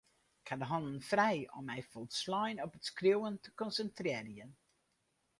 Ik 0.41 0.47
ha 0.51 0.55
de 0.61 0.67
hannen 0.69 1.01
frij 1.09 1.39
om 1.59 1.65
my 1.67 1.81
folslein 1.91 2.63
op 2.65 2.75
it 2.77 2.87
skriuwen 2.89 3.35
te 3.43 3.51
konsintrearjen. 3.61 4.51